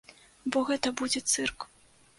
Бо 0.55 0.63
гэта 0.71 0.95
будзе 1.03 1.25
цырк. 1.35 1.71